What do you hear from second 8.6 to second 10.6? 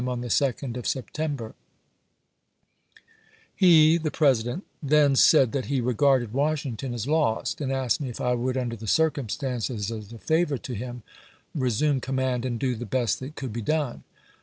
the circum stances, as a favor